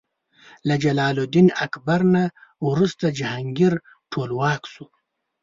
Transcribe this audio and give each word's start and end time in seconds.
له 0.67 0.75
جلال 0.83 1.15
الدین 1.23 1.47
اکبر 1.65 2.01
نه 2.15 2.23
وروسته 2.69 3.05
جهانګیر 3.19 3.73
ټولواک 4.11 4.61
شو. 4.73 4.85